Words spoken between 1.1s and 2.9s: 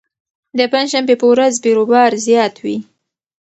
په ورځ بېروبار زیات وي.